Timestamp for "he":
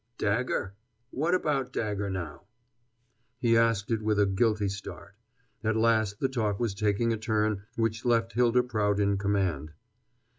3.37-3.55